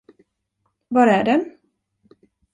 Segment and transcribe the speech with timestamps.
[0.89, 1.57] Var är den?